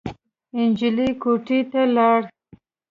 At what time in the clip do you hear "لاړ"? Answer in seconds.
1.95-2.19